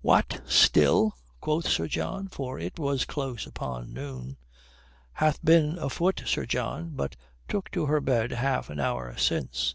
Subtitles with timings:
[0.00, 4.36] "What, still?" quoth Sir John, for it was close upon noon.
[5.14, 6.90] "Hath been afoot, Sir John.
[6.90, 7.16] But
[7.48, 9.74] took to her bed half an hour since."